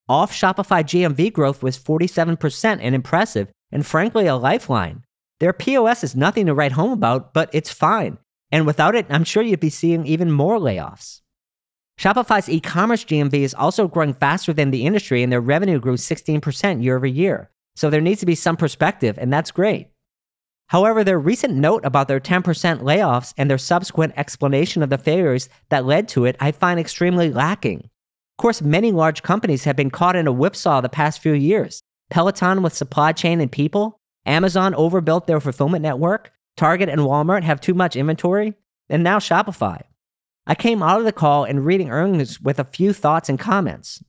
Off 0.07 0.31
Shopify 0.31 0.81
GMV 0.81 1.33
growth 1.33 1.61
was 1.61 1.77
47% 1.77 2.79
and 2.81 2.95
impressive, 2.95 3.49
and 3.69 3.85
frankly, 3.85 4.27
a 4.27 4.35
lifeline. 4.37 5.03
Their 5.41 5.51
POS 5.51 6.05
is 6.05 6.15
nothing 6.15 6.45
to 6.45 6.53
write 6.53 6.71
home 6.71 6.93
about, 6.93 7.33
but 7.33 7.49
it's 7.51 7.69
fine. 7.69 8.17
And 8.49 8.65
without 8.65 8.95
it, 8.95 9.07
I'm 9.09 9.25
sure 9.25 9.43
you'd 9.43 9.59
be 9.59 9.69
seeing 9.69 10.05
even 10.05 10.31
more 10.31 10.57
layoffs. 10.57 11.19
Shopify's 11.99 12.47
e 12.47 12.61
commerce 12.61 13.03
GMV 13.03 13.33
is 13.33 13.53
also 13.53 13.89
growing 13.89 14.13
faster 14.13 14.53
than 14.53 14.71
the 14.71 14.85
industry, 14.85 15.21
and 15.21 15.29
their 15.29 15.41
revenue 15.41 15.81
grew 15.81 15.97
16% 15.97 16.81
year 16.81 16.95
over 16.95 17.05
year. 17.05 17.49
So 17.75 17.89
there 17.89 17.99
needs 17.99 18.21
to 18.21 18.25
be 18.25 18.35
some 18.35 18.55
perspective, 18.55 19.17
and 19.19 19.33
that's 19.33 19.51
great. 19.51 19.89
However, 20.67 21.03
their 21.03 21.19
recent 21.19 21.53
note 21.53 21.85
about 21.85 22.07
their 22.07 22.19
10% 22.19 22.43
layoffs 22.81 23.33
and 23.37 23.49
their 23.49 23.57
subsequent 23.57 24.13
explanation 24.17 24.81
of 24.81 24.89
the 24.89 24.97
failures 24.97 25.49
that 25.69 25.85
led 25.85 26.07
to 26.09 26.25
it, 26.25 26.35
I 26.39 26.51
find 26.51 26.79
extremely 26.79 27.31
lacking. 27.31 27.79
Of 27.79 28.41
course, 28.41 28.61
many 28.61 28.91
large 28.91 29.21
companies 29.21 29.65
have 29.65 29.75
been 29.75 29.91
caught 29.91 30.15
in 30.15 30.25
a 30.25 30.31
whipsaw 30.31 30.81
the 30.81 30.89
past 30.89 31.19
few 31.19 31.33
years. 31.33 31.83
Peloton 32.09 32.63
with 32.63 32.73
supply 32.73 33.11
chain 33.11 33.39
and 33.39 33.51
people, 33.51 33.99
Amazon 34.25 34.73
overbuilt 34.73 35.27
their 35.27 35.39
fulfillment 35.39 35.83
network, 35.83 36.31
Target 36.57 36.89
and 36.89 37.01
Walmart 37.01 37.43
have 37.43 37.61
too 37.61 37.73
much 37.73 37.95
inventory, 37.95 38.53
and 38.89 39.03
now 39.03 39.19
Shopify. 39.19 39.81
I 40.45 40.55
came 40.55 40.83
out 40.83 40.99
of 40.99 41.05
the 41.05 41.11
call 41.11 41.43
and 41.43 41.65
reading 41.65 41.89
earnings 41.89 42.41
with 42.41 42.59
a 42.59 42.63
few 42.65 42.93
thoughts 42.93 43.29
and 43.29 43.39
comments. 43.39 44.03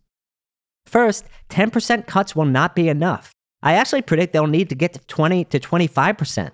First, 0.87 1.27
10% 1.51 2.07
cuts 2.07 2.35
will 2.35 2.45
not 2.45 2.75
be 2.75 2.89
enough. 2.89 3.34
I 3.65 3.75
actually 3.75 4.03
predict 4.03 4.35
they'll 4.35 4.47
need 4.47 4.69
to 4.69 4.75
get 4.75 4.93
to 4.93 5.01
20 5.01 5.47
to 5.47 5.59
25%. 5.59 6.51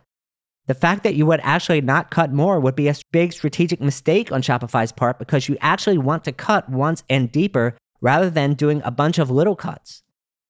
The 0.69 0.75
fact 0.75 1.02
that 1.02 1.17
you 1.17 1.26
would 1.26 1.40
actually 1.43 1.81
not 1.81 2.12
cut 2.12 2.33
more 2.33 2.61
would 2.61 2.76
be 2.76 2.87
a 2.87 2.95
big 3.11 3.33
strategic 3.33 3.81
mistake 3.81 4.31
on 4.31 4.43
Shopify's 4.43 4.93
part 4.93 5.19
because 5.19 5.49
you 5.49 5.57
actually 5.61 5.99
want 5.99 6.23
to 6.25 6.33
cut 6.33 6.69
once 6.71 7.02
and 7.11 7.33
deeper 7.33 7.76
rather 8.00 8.31
than 8.31 8.55
doing 8.55 8.81
a 8.85 8.93
bunch 8.93 9.19
of 9.19 9.29
little 9.29 9.57
cuts. 9.57 10.05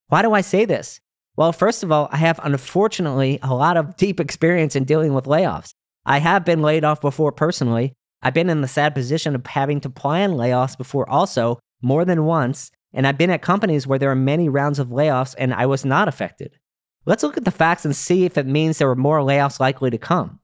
Why 0.09 0.21
do 0.21 0.35
I 0.35 0.43
say 0.43 0.67
this? 0.67 1.00
Well, 1.37 1.52
first 1.55 1.83
of 1.83 1.90
all, 1.90 2.11
I 2.12 2.19
have 2.19 2.38
unfortunately 2.43 3.38
a 3.43 3.55
lot 3.55 3.79
of 3.79 3.97
deep 3.97 4.21
experience 4.21 4.76
in 4.76 4.85
dealing 4.85 5.14
with 5.14 5.25
layoffs. 5.25 5.71
I 6.05 6.19
have 6.19 6.45
been 6.45 6.61
laid 6.61 6.85
off 6.85 7.00
before 7.00 7.33
personally. 7.33 7.95
I've 8.21 8.35
been 8.35 8.50
in 8.50 8.61
the 8.61 8.69
sad 8.69 8.95
position 8.95 9.35
of 9.35 9.47
having 9.47 9.81
to 9.81 9.88
plan 9.88 10.33
layoffs 10.33 10.76
before 10.76 11.09
also, 11.09 11.59
more 11.81 12.05
than 12.05 12.26
once, 12.26 12.71
and 12.93 13.07
I've 13.07 13.19
been 13.19 13.31
at 13.31 13.43
companies 13.43 13.87
where 13.87 13.99
there 13.99 14.11
are 14.11 14.17
many 14.17 14.49
rounds 14.49 14.79
of 14.79 14.89
layoffs 14.89 15.35
and 15.39 15.55
I 15.55 15.67
was 15.67 15.85
not 15.85 16.09
affected. 16.09 16.59
Let's 17.07 17.23
look 17.23 17.37
at 17.37 17.45
the 17.45 17.51
facts 17.51 17.85
and 17.85 17.97
see 17.97 18.25
if 18.25 18.37
it 18.37 18.47
means 18.47 18.79
there 18.79 18.89
were 18.89 18.97
more 18.97 19.21
layoffs 19.21 19.61
likely 19.61 19.91
to 19.91 19.99
come. 19.99 20.41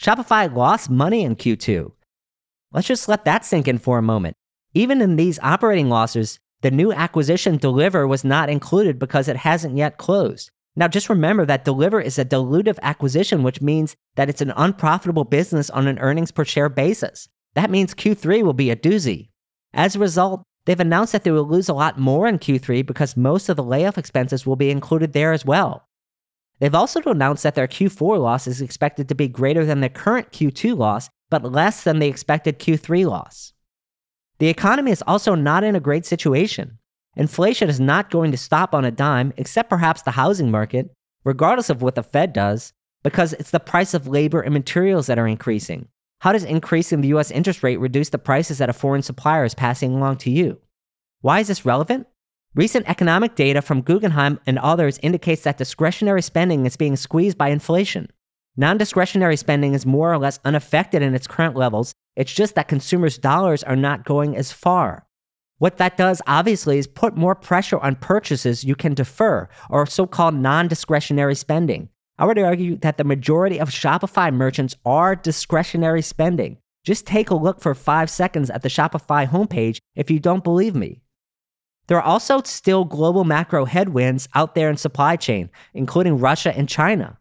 Shopify 0.00 0.54
lost 0.54 0.90
money 0.90 1.22
in 1.24 1.36
Q2. 1.36 1.90
Let's 2.72 2.88
just 2.88 3.08
let 3.08 3.24
that 3.24 3.44
sink 3.44 3.66
in 3.66 3.78
for 3.78 3.98
a 3.98 4.02
moment. 4.02 4.36
Even 4.74 5.00
in 5.00 5.16
these 5.16 5.38
operating 5.38 5.88
losses, 5.88 6.38
the 6.60 6.70
new 6.70 6.92
acquisition 6.92 7.58
Deliverr 7.58 8.08
was 8.08 8.24
not 8.24 8.50
included 8.50 8.98
because 8.98 9.28
it 9.28 9.36
hasn't 9.36 9.76
yet 9.76 9.96
closed. 9.96 10.50
Now, 10.78 10.88
just 10.88 11.08
remember 11.08 11.46
that 11.46 11.64
Deliverr 11.64 12.04
is 12.04 12.18
a 12.18 12.24
dilutive 12.24 12.78
acquisition, 12.82 13.42
which 13.42 13.62
means 13.62 13.96
that 14.16 14.28
it's 14.28 14.42
an 14.42 14.52
unprofitable 14.56 15.24
business 15.24 15.70
on 15.70 15.86
an 15.86 15.98
earnings 15.98 16.30
per 16.30 16.44
share 16.44 16.68
basis. 16.68 17.28
That 17.54 17.70
means 17.70 17.94
Q3 17.94 18.42
will 18.42 18.52
be 18.52 18.70
a 18.70 18.76
doozy. 18.76 19.30
As 19.72 19.96
a 19.96 19.98
result, 19.98 20.42
They've 20.66 20.78
announced 20.78 21.12
that 21.12 21.22
they 21.22 21.30
will 21.30 21.48
lose 21.48 21.68
a 21.68 21.74
lot 21.74 21.98
more 21.98 22.26
in 22.26 22.38
Q3 22.38 22.84
because 22.84 23.16
most 23.16 23.48
of 23.48 23.56
the 23.56 23.62
layoff 23.62 23.96
expenses 23.96 24.44
will 24.44 24.56
be 24.56 24.70
included 24.70 25.12
there 25.12 25.32
as 25.32 25.44
well. 25.44 25.88
They've 26.58 26.74
also 26.74 27.00
announced 27.02 27.44
that 27.44 27.54
their 27.54 27.68
Q4 27.68 28.20
loss 28.20 28.46
is 28.46 28.60
expected 28.60 29.08
to 29.08 29.14
be 29.14 29.28
greater 29.28 29.64
than 29.64 29.80
their 29.80 29.90
current 29.90 30.32
Q2 30.32 30.76
loss, 30.76 31.08
but 31.30 31.44
less 31.44 31.84
than 31.84 32.00
the 32.00 32.08
expected 32.08 32.58
Q3 32.58 33.08
loss. 33.08 33.52
The 34.38 34.48
economy 34.48 34.90
is 34.90 35.04
also 35.06 35.34
not 35.34 35.64
in 35.64 35.76
a 35.76 35.80
great 35.80 36.04
situation. 36.04 36.78
Inflation 37.14 37.68
is 37.68 37.80
not 37.80 38.10
going 38.10 38.32
to 38.32 38.36
stop 38.36 38.74
on 38.74 38.84
a 38.84 38.90
dime, 38.90 39.32
except 39.36 39.70
perhaps 39.70 40.02
the 40.02 40.10
housing 40.12 40.50
market, 40.50 40.90
regardless 41.24 41.70
of 41.70 41.80
what 41.80 41.94
the 41.94 42.02
Fed 42.02 42.32
does, 42.32 42.72
because 43.02 43.32
it's 43.34 43.50
the 43.50 43.60
price 43.60 43.94
of 43.94 44.08
labor 44.08 44.40
and 44.40 44.52
materials 44.52 45.06
that 45.06 45.18
are 45.18 45.28
increasing. 45.28 45.88
How 46.26 46.32
does 46.32 46.42
increasing 46.42 47.02
the 47.02 47.14
US 47.14 47.30
interest 47.30 47.62
rate 47.62 47.78
reduce 47.78 48.08
the 48.08 48.18
prices 48.18 48.58
that 48.58 48.68
a 48.68 48.72
foreign 48.72 49.02
supplier 49.02 49.44
is 49.44 49.54
passing 49.54 49.94
along 49.94 50.16
to 50.16 50.30
you? 50.32 50.60
Why 51.20 51.38
is 51.38 51.46
this 51.46 51.64
relevant? 51.64 52.08
Recent 52.56 52.88
economic 52.88 53.36
data 53.36 53.62
from 53.62 53.80
Guggenheim 53.80 54.40
and 54.44 54.58
others 54.58 54.98
indicates 55.04 55.42
that 55.42 55.56
discretionary 55.56 56.22
spending 56.22 56.66
is 56.66 56.76
being 56.76 56.96
squeezed 56.96 57.38
by 57.38 57.50
inflation. 57.50 58.10
Non 58.56 58.76
discretionary 58.76 59.36
spending 59.36 59.72
is 59.72 59.86
more 59.86 60.12
or 60.12 60.18
less 60.18 60.40
unaffected 60.44 61.00
in 61.00 61.14
its 61.14 61.28
current 61.28 61.54
levels, 61.54 61.94
it's 62.16 62.34
just 62.34 62.56
that 62.56 62.66
consumers' 62.66 63.18
dollars 63.18 63.62
are 63.62 63.76
not 63.76 64.04
going 64.04 64.36
as 64.36 64.50
far. 64.50 65.06
What 65.58 65.76
that 65.76 65.96
does, 65.96 66.20
obviously, 66.26 66.78
is 66.78 66.88
put 66.88 67.16
more 67.16 67.36
pressure 67.36 67.78
on 67.78 67.94
purchases 67.94 68.64
you 68.64 68.74
can 68.74 68.94
defer, 68.94 69.48
or 69.70 69.86
so 69.86 70.08
called 70.08 70.34
non 70.34 70.66
discretionary 70.66 71.36
spending. 71.36 71.88
I 72.18 72.24
would 72.24 72.38
argue 72.38 72.76
that 72.78 72.96
the 72.96 73.04
majority 73.04 73.60
of 73.60 73.68
Shopify 73.68 74.32
merchants 74.32 74.74
are 74.86 75.14
discretionary 75.14 76.02
spending. 76.02 76.56
Just 76.82 77.06
take 77.06 77.30
a 77.30 77.34
look 77.34 77.60
for 77.60 77.74
five 77.74 78.08
seconds 78.08 78.48
at 78.48 78.62
the 78.62 78.68
Shopify 78.68 79.28
homepage 79.28 79.78
if 79.94 80.10
you 80.10 80.18
don't 80.18 80.44
believe 80.44 80.74
me. 80.74 81.02
There 81.88 81.98
are 81.98 82.02
also 82.02 82.42
still 82.42 82.84
global 82.84 83.24
macro 83.24 83.64
headwinds 83.64 84.28
out 84.34 84.54
there 84.54 84.70
in 84.70 84.76
supply 84.76 85.16
chain, 85.16 85.50
including 85.74 86.18
Russia 86.18 86.56
and 86.56 86.68
China. 86.68 87.18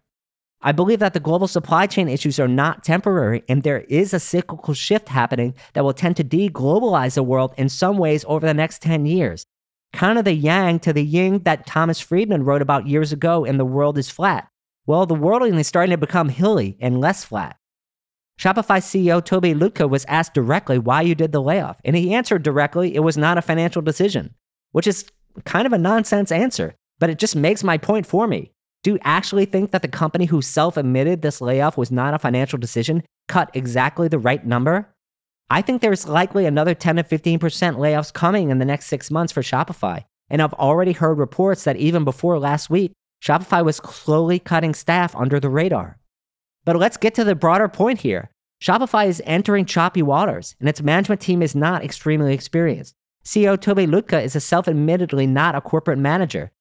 I 0.62 0.72
believe 0.72 1.00
that 1.00 1.14
the 1.14 1.20
global 1.20 1.48
supply 1.48 1.86
chain 1.86 2.08
issues 2.08 2.40
are 2.40 2.48
not 2.48 2.84
temporary, 2.84 3.44
and 3.48 3.62
there 3.62 3.82
is 3.82 4.14
a 4.14 4.20
cyclical 4.20 4.74
shift 4.74 5.10
happening 5.10 5.54
that 5.74 5.84
will 5.84 5.94
tend 5.94 6.16
to 6.18 6.24
deglobalize 6.24 7.16
the 7.16 7.22
world 7.22 7.54
in 7.58 7.70
some 7.70 7.98
ways 7.98 8.26
over 8.28 8.46
the 8.46 8.54
next 8.54 8.82
10 8.82 9.06
years. 9.06 9.46
Kind 9.94 10.18
of 10.18 10.26
the 10.26 10.34
yang 10.34 10.80
to 10.80 10.94
the 10.94 11.04
yin 11.04 11.44
that 11.44 11.68
Thomas 11.68 12.00
Friedman 12.00 12.44
wrote 12.44 12.62
about 12.62 12.88
years 12.88 13.12
ago 13.12 13.44
in 13.44 13.58
The 13.58 13.66
World 13.66 13.98
is 13.98 14.10
Flat. 14.10 14.48
Well, 14.86 15.06
the 15.06 15.16
world 15.16 15.44
is 15.44 15.68
starting 15.68 15.92
to 15.92 15.98
become 15.98 16.30
hilly 16.30 16.78
and 16.80 17.00
less 17.00 17.24
flat. 17.24 17.58
Shopify 18.40 18.80
CEO 18.80 19.24
Toby 19.24 19.54
Lütke 19.54 19.90
was 19.90 20.06
asked 20.06 20.34
directly 20.34 20.78
why 20.78 21.02
you 21.02 21.16
did 21.16 21.32
the 21.32 21.42
layoff, 21.42 21.80
and 21.86 21.96
he 21.96 22.14
answered 22.14 22.44
directly 22.44 22.94
it 22.94 23.00
was 23.00 23.18
not 23.18 23.38
a 23.38 23.42
financial 23.42 23.82
decision, 23.82 24.36
which 24.74 24.88
is 24.88 25.06
kind 25.46 25.66
of 25.66 25.74
a 25.74 25.78
nonsense 25.78 26.32
answer, 26.32 26.76
but 27.00 27.10
it 27.10 27.18
just 27.18 27.36
makes 27.36 27.64
my 27.64 27.78
point 27.78 28.06
for 28.06 28.28
me. 28.28 28.52
Do 28.84 28.92
you 28.92 29.00
actually 29.04 29.46
think 29.46 29.72
that 29.72 29.82
the 29.82 29.88
company 29.88 30.26
who 30.26 30.42
self 30.42 30.78
admitted 30.78 31.22
this 31.22 31.42
layoff 31.42 31.78
was 31.78 31.92
not 31.92 32.14
a 32.14 32.20
financial 32.20 32.60
decision 32.60 33.04
cut 33.28 33.50
exactly 33.54 34.08
the 34.08 34.20
right 34.20 34.46
number? 34.46 34.94
I 35.50 35.62
think 35.62 35.82
there's 35.82 36.08
likely 36.08 36.46
another 36.46 36.76
10 36.76 36.98
to 36.98 37.04
15% 37.04 37.40
layoffs 37.40 38.14
coming 38.14 38.50
in 38.50 38.60
the 38.60 38.66
next 38.66 38.88
six 38.88 39.10
months 39.10 39.32
for 39.32 39.42
Shopify. 39.42 40.04
And 40.30 40.42
I've 40.42 40.54
already 40.54 40.92
heard 40.92 41.18
reports 41.18 41.64
that 41.64 41.78
even 41.78 42.04
before 42.04 42.40
last 42.40 42.70
week, 42.70 42.92
Shopify 43.22 43.64
was 43.64 43.78
slowly 43.78 44.40
cutting 44.40 44.74
staff 44.74 45.16
under 45.16 45.40
the 45.40 45.50
radar. 45.50 45.98
But 46.66 46.78
let's 46.78 46.98
get 46.98 47.14
to 47.16 47.24
the 47.24 47.36
broader 47.36 47.68
point 47.68 48.02
here. 48.02 48.30
Shopify 48.62 49.08
is 49.08 49.22
entering 49.26 49.66
choppy 49.66 50.02
waters, 50.02 50.56
and 50.60 50.70
its 50.70 50.82
management 50.82 51.22
team 51.22 51.42
is 51.42 51.56
not 51.56 51.84
extremely 51.84 52.34
experienced. 52.34 52.96
CEO 53.26 53.60
Toby 53.60 53.86
Lütke 53.86 54.24
is 54.24 54.36
a 54.36 54.40
self 54.40 54.68
admittedly 54.68 55.28
not 55.28 55.56
a 55.56 55.62
corporate 55.62 56.00
manager. 56.00 56.52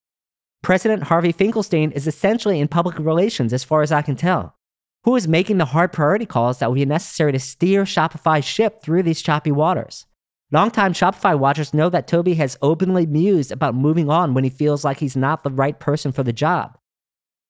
President 0.62 1.04
Harley 1.04 1.32
Finkelstein 1.32 1.92
is 1.92 2.06
essentially 2.06 2.58
in 2.58 2.68
public 2.68 2.98
relations, 2.98 3.52
as 3.52 3.64
far 3.64 3.82
as 3.82 3.92
I 3.92 4.02
can 4.02 4.16
tell. 4.16 4.56
Who 5.04 5.14
is 5.16 5.28
making 5.28 5.58
the 5.58 5.66
hard 5.66 5.92
priority 5.92 6.24
calls 6.24 6.58
that 6.58 6.68
will 6.68 6.76
be 6.76 6.86
necessary 6.86 7.32
to 7.32 7.38
steer 7.38 7.84
Shopify's 7.84 8.46
ship 8.46 8.82
through 8.82 9.02
these 9.02 9.20
choppy 9.20 9.52
waters? 9.52 10.06
Longtime 10.52 10.92
Shopify 10.92 11.38
watchers 11.38 11.72
know 11.72 11.88
that 11.88 12.06
Toby 12.06 12.34
has 12.34 12.58
openly 12.60 13.06
mused 13.06 13.50
about 13.50 13.74
moving 13.74 14.10
on 14.10 14.34
when 14.34 14.44
he 14.44 14.50
feels 14.50 14.84
like 14.84 14.98
he's 14.98 15.16
not 15.16 15.42
the 15.42 15.50
right 15.50 15.80
person 15.80 16.12
for 16.12 16.22
the 16.22 16.34
job. 16.34 16.76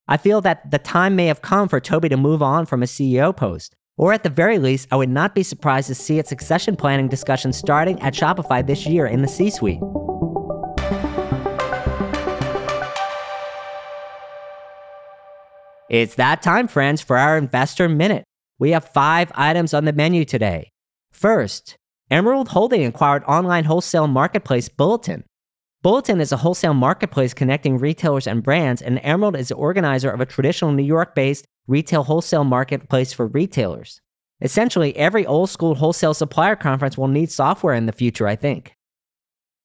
I 0.07 0.17
feel 0.17 0.41
that 0.43 0.71
the 0.71 0.79
time 0.79 1.17
may 1.17 1.27
have 1.27 1.43
come 1.43 1.69
for 1.69 1.81
Toby 1.81 2.09
to 2.11 2.17
move 2.17 2.41
on 2.41 2.67
from 2.67 2.83
a 2.83 2.87
CEO 2.87 3.37
post. 3.37 3.75
Or 3.97 4.13
at 4.13 4.23
the 4.23 4.31
very 4.31 4.59
least, 4.59 4.89
I 4.93 4.97
would 4.97 5.09
not 5.09 5.35
be 5.35 5.43
surprised 5.43 5.89
to 5.89 5.95
see 5.95 6.19
its 6.19 6.29
succession 6.29 6.77
planning 6.77 7.09
discussion 7.09 7.53
starting 7.53 8.01
at 8.01 8.15
Shopify 8.15 8.65
this 8.65 8.87
year 8.87 9.07
in 9.07 9.23
the 9.23 9.29
C 9.29 9.51
suite. 9.51 9.81
It's 15.91 16.15
that 16.15 16.43
time, 16.43 16.69
friends, 16.69 17.01
for 17.01 17.17
our 17.17 17.37
Investor 17.37 17.89
Minute. 17.89 18.25
We 18.59 18.71
have 18.71 18.85
five 18.85 19.31
items 19.35 19.75
on 19.75 19.85
the 19.85 19.93
menu 19.93 20.25
today. 20.25 20.71
First, 21.13 21.77
Emerald 22.11 22.49
Holding 22.49 22.85
acquired 22.85 23.25
online 23.25 23.65
wholesale 23.65 24.07
marketplace 24.07 24.69
Bulletin. 24.69 25.25
Bulletin 25.83 26.21
is 26.21 26.33
a 26.33 26.37
wholesale 26.37 26.75
marketplace 26.75 27.33
connecting 27.33 27.79
retailers 27.79 28.27
and 28.27 28.43
brands, 28.43 28.83
and 28.83 29.01
Emerald 29.03 29.37
is 29.37 29.49
the 29.49 29.55
organizer 29.55 30.11
of 30.11 30.21
a 30.21 30.27
traditional 30.27 30.73
New 30.73 30.83
York 30.83 31.15
based 31.15 31.47
retail 31.67 32.03
wholesale 32.03 32.45
marketplace 32.45 33.15
for 33.15 33.27
retailers. 33.27 34.01
Essentially, 34.43 34.95
every 34.97 35.25
old 35.25 35.49
school 35.49 35.77
wholesale 35.77 36.13
supplier 36.13 36.57
conference 36.57 36.99
will 36.99 37.09
need 37.09 37.31
software 37.31 37.75
in 37.75 37.87
the 37.87 37.93
future, 37.93 38.27
I 38.27 38.37
think. 38.37 38.75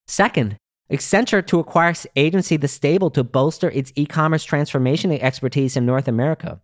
Second, 0.08 0.58
Accenture 0.92 1.46
to 1.46 1.60
acquire 1.60 1.94
agency 2.16 2.58
The 2.58 2.68
Stable 2.68 3.12
to 3.12 3.24
bolster 3.24 3.70
its 3.70 3.92
e 3.96 4.06
commerce 4.06 4.44
transformation 4.44 5.12
expertise 5.12 5.76
in 5.76 5.86
North 5.86 6.08
America. 6.08 6.62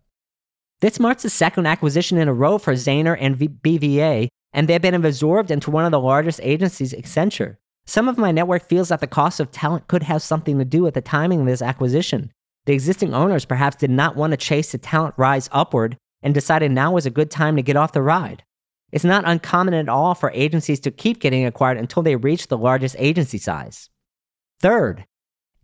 This 0.80 0.98
marks 0.98 1.22
the 1.22 1.30
second 1.30 1.66
acquisition 1.66 2.18
in 2.18 2.28
a 2.28 2.34
row 2.34 2.58
for 2.58 2.72
Zaner 2.72 3.16
and 3.20 3.38
BVA, 3.38 4.28
and 4.52 4.68
they've 4.68 4.82
been 4.82 4.94
absorbed 4.94 5.50
into 5.50 5.70
one 5.70 5.84
of 5.84 5.90
the 5.90 6.00
largest 6.00 6.40
agencies, 6.42 6.92
Accenture. 6.92 7.56
Some 7.86 8.08
of 8.08 8.18
my 8.18 8.32
network 8.32 8.68
feels 8.68 8.88
that 8.88 9.00
the 9.00 9.06
cost 9.06 9.38
of 9.38 9.50
talent 9.50 9.86
could 9.86 10.02
have 10.02 10.22
something 10.22 10.58
to 10.58 10.64
do 10.64 10.82
with 10.82 10.94
the 10.94 11.00
timing 11.00 11.40
of 11.40 11.46
this 11.46 11.62
acquisition. 11.62 12.32
The 12.66 12.72
existing 12.72 13.14
owners 13.14 13.44
perhaps 13.44 13.76
did 13.76 13.90
not 13.90 14.16
want 14.16 14.32
to 14.32 14.36
chase 14.36 14.72
the 14.72 14.78
talent 14.78 15.14
rise 15.16 15.48
upward 15.52 15.96
and 16.22 16.34
decided 16.34 16.72
now 16.72 16.92
was 16.92 17.06
a 17.06 17.10
good 17.10 17.30
time 17.30 17.54
to 17.56 17.62
get 17.62 17.76
off 17.76 17.92
the 17.92 18.02
ride. 18.02 18.42
It's 18.90 19.04
not 19.04 19.24
uncommon 19.26 19.74
at 19.74 19.88
all 19.88 20.14
for 20.14 20.30
agencies 20.32 20.80
to 20.80 20.90
keep 20.90 21.20
getting 21.20 21.44
acquired 21.44 21.78
until 21.78 22.02
they 22.02 22.16
reach 22.16 22.48
the 22.48 22.58
largest 22.58 22.96
agency 22.98 23.38
size. 23.38 23.88
Third, 24.60 25.04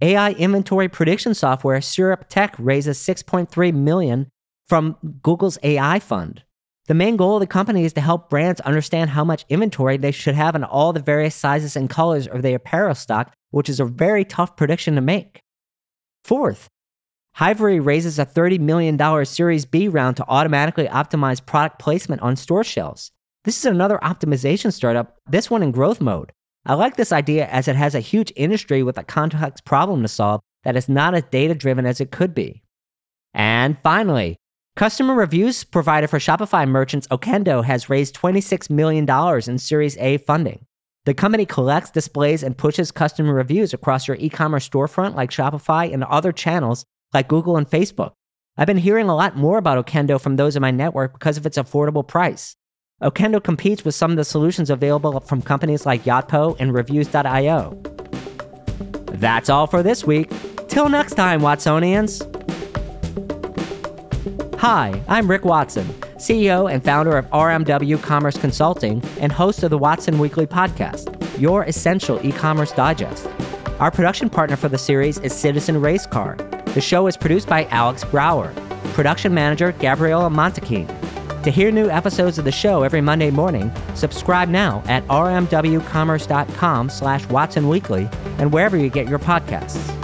AI 0.01 0.33
inventory 0.33 0.89
prediction 0.89 1.35
software 1.35 1.81
Syrup 1.81 2.29
Tech 2.29 2.55
raises 2.59 2.99
6.3 2.99 3.73
million 3.73 4.29
from 4.69 4.97
Google's 5.23 5.59
AI 5.63 5.99
fund. 5.99 6.43
The 6.87 6.95
main 6.95 7.17
goal 7.17 7.37
of 7.37 7.41
the 7.41 7.47
company 7.47 7.85
is 7.85 7.93
to 7.93 8.01
help 8.01 8.29
brands 8.29 8.61
understand 8.63 9.11
how 9.11 9.25
much 9.25 9.45
inventory 9.49 9.97
they 9.97 10.11
should 10.11 10.35
have 10.35 10.57
in 10.57 10.65
all 10.65 10.93
the 10.93 11.01
various 11.01 11.35
sizes 11.35 11.77
and 11.77 11.89
colors 11.89 12.27
of 12.27 12.43
their 12.43 12.57
apparel 12.57 12.95
stock, 12.95 13.33
which 13.51 13.69
is 13.69 13.79
a 13.79 13.85
very 13.85 14.25
tough 14.25 14.57
prediction 14.57 14.97
to 14.97 15.01
make. 15.01 15.41
Fourth, 16.25 16.69
Hivery 17.35 17.81
raises 17.81 18.19
a 18.19 18.27
$30 18.27 18.61
million 18.61 19.25
Series 19.25 19.65
B 19.65 19.89
round 19.89 20.17
to 20.17 20.27
automatically 20.29 20.87
optimize 20.87 21.45
product 21.45 21.79
placement 21.79 22.21
on 22.21 22.37
store 22.37 22.65
shelves. 22.65 23.11
This 23.45 23.59
is 23.59 23.65
another 23.65 23.99
optimization 24.03 24.73
startup, 24.73 25.17
this 25.29 25.51
one 25.51 25.63
in 25.63 25.73
growth 25.73 26.01
mode. 26.01 26.33
I 26.67 26.75
like 26.75 26.97
this 26.97 27.11
idea 27.11 27.47
as 27.47 27.69
it 27.69 27.77
has 27.77 27.95
a 27.95 28.01
huge 28.01 28.33
industry 28.37 28.83
with 28.83 28.99
a 28.99 29.03
complex 29.03 29.61
problem 29.61 30.03
to 30.03 30.09
solve 30.09 30.41
that 30.65 30.77
is 30.77 30.89
not 30.89 31.15
as 31.15 31.25
data 31.31 31.55
driven 31.55 31.87
as 31.87 32.01
it 32.01 32.13
could 32.13 32.35
be. 32.35 32.63
And 33.35 33.77
finally, 33.83 34.37
customer 34.77 35.15
reviews 35.15 35.65
provider 35.65 36.09
for 36.09 36.19
Shopify 36.19 36.67
merchants 36.67 37.07
Okendo 37.09 37.65
has 37.65 37.91
raised 37.91 38.15
$26 38.17 38.71
million 38.71 39.09
in 39.49 39.59
Series 39.59 39.97
A 39.99 40.19
funding. 40.19 40.65
The 41.05 41.15
company 41.15 41.45
collects, 41.47 41.91
displays, 41.91 42.43
and 42.43 42.57
pushes 42.57 42.93
customer 42.93 43.35
reviews 43.35 43.75
across 43.75 44.07
your 44.07 44.17
e 44.21 44.29
commerce 44.29 44.69
storefront 44.69 45.15
like 45.15 45.31
Shopify 45.31 45.93
and 45.93 46.05
other 46.05 46.33
channels 46.33 46.85
like 47.13 47.29
Google 47.29 47.57
and 47.57 47.69
Facebook. 47.69 48.13
I've 48.57 48.67
been 48.67 48.79
hearing 48.79 49.09
a 49.09 49.17
lot 49.17 49.37
more 49.37 49.59
about 49.59 49.85
Okendo 49.85 50.21
from 50.21 50.37
those 50.37 50.57
in 50.57 50.63
my 50.63 50.71
network 50.71 51.15
because 51.15 51.37
of 51.37 51.47
its 51.47 51.59
affordable 51.59 52.07
price. 52.07 52.57
Okendo 53.03 53.43
competes 53.43 53.85
with 53.85 53.97
some 53.97 54.13
of 54.13 54.17
the 54.17 54.25
solutions 54.25 54.71
available 54.71 55.19
from 55.21 55.43
companies 55.43 55.85
like 55.85 56.05
Yotpo 56.05 56.57
and 56.61 56.73
Reviews.io. 56.73 57.83
That's 59.07 59.51
all 59.51 59.67
for 59.67 59.83
this 59.83 60.05
week. 60.05 60.31
Till 60.69 60.89
next 60.89 61.15
time, 61.15 61.41
Watsonians. 61.41 62.42
Hi, 64.63 65.03
I'm 65.09 65.29
Rick 65.29 65.45
Watson, 65.45 65.89
CEO 66.19 66.73
and 66.73 66.85
founder 66.85 67.19
of 67.19 67.29
RMW 67.31 68.01
Commerce 68.01 68.39
Consulting 68.39 69.03
and 69.19 69.33
host 69.33 69.65
of 69.65 69.71
the 69.71 69.77
Watson 69.77 70.21
Weekly 70.21 70.47
Podcast, 70.47 71.41
your 71.41 71.65
essential 71.65 72.25
e 72.25 72.31
commerce 72.31 72.71
digest. 72.71 73.29
Our 73.81 73.91
production 73.91 74.31
partner 74.31 74.55
for 74.55 74.69
the 74.69 74.79
series 74.79 75.19
is 75.19 75.33
Citizen 75.33 75.81
Race 75.81 76.07
Car. 76.07 76.37
The 76.75 76.81
show 76.81 77.09
is 77.09 77.17
produced 77.17 77.49
by 77.49 77.65
Alex 77.71 78.05
Brower, 78.05 78.55
production 78.95 79.35
manager 79.35 79.73
Gabriella 79.73 80.31
Montequin. 80.31 80.87
To 81.43 81.51
hear 81.51 81.73
new 81.73 81.91
episodes 81.91 82.39
of 82.39 82.45
the 82.45 82.53
show 82.53 82.85
every 82.85 83.01
Monday 83.01 83.33
morning, 83.33 83.73
subscribe 83.97 84.49
now 84.49 84.81
at 84.87 85.05
rmwcommerce.com 85.09 86.89
slash 86.89 87.25
watsonweekly 87.25 88.39
and 88.39 88.53
wherever 88.53 88.77
you 88.77 88.91
get 88.91 89.09
your 89.09 89.19
podcasts. 89.19 90.02